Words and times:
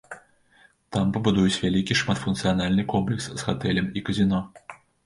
Там 0.95 1.11
пабудуюць 1.17 1.61
вялікі 1.65 1.99
шматфункцыянальны 2.01 2.89
комплекс 2.95 3.25
з 3.31 3.51
гатэлем 3.53 3.87
і 3.97 4.09
казіно. 4.11 4.47